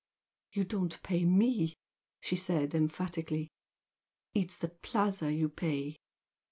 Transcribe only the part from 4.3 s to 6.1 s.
"It's the Plaza you pay."